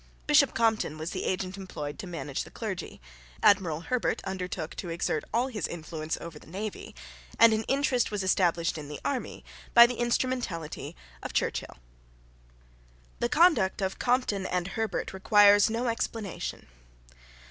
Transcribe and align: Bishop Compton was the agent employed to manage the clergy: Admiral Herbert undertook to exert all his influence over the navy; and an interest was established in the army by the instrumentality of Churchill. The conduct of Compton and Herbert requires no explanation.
Bishop 0.25 0.55
Compton 0.55 0.97
was 0.97 1.11
the 1.11 1.25
agent 1.25 1.57
employed 1.57 1.99
to 1.99 2.07
manage 2.07 2.43
the 2.43 2.49
clergy: 2.49 2.99
Admiral 3.43 3.81
Herbert 3.81 4.19
undertook 4.23 4.73
to 4.77 4.89
exert 4.89 5.23
all 5.31 5.45
his 5.49 5.67
influence 5.67 6.17
over 6.19 6.39
the 6.39 6.47
navy; 6.47 6.95
and 7.37 7.53
an 7.53 7.61
interest 7.67 8.09
was 8.09 8.23
established 8.23 8.79
in 8.79 8.87
the 8.89 8.99
army 9.05 9.45
by 9.75 9.85
the 9.85 9.99
instrumentality 9.99 10.95
of 11.21 11.33
Churchill. 11.33 11.77
The 13.19 13.29
conduct 13.29 13.79
of 13.79 13.99
Compton 13.99 14.47
and 14.47 14.69
Herbert 14.69 15.13
requires 15.13 15.69
no 15.69 15.85
explanation. 15.85 16.65